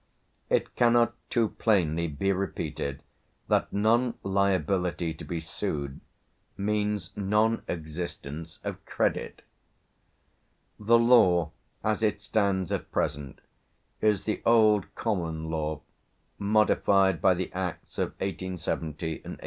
It 0.49 0.75
cannot 0.75 1.13
too 1.29 1.49
plainly 1.59 2.07
be 2.07 2.31
repeated 2.33 3.03
that 3.49 3.71
non 3.71 4.15
liability 4.23 5.13
to 5.13 5.23
be 5.23 5.39
sued 5.39 5.99
means 6.57 7.11
non 7.15 7.61
existence 7.67 8.59
of 8.63 8.83
credit. 8.87 9.43
The 10.79 10.97
law, 10.97 11.51
as 11.83 12.01
it 12.01 12.23
stands 12.23 12.71
at 12.71 12.91
present, 12.91 13.41
is 14.01 14.23
the 14.23 14.41
old 14.43 14.87
Common 14.95 15.51
Law, 15.51 15.81
modified 16.39 17.21
by 17.21 17.35
the 17.35 17.53
Acts 17.53 17.99
of 17.99 18.13
1870 18.13 18.77
and 18.77 19.09
1873. 19.09 19.37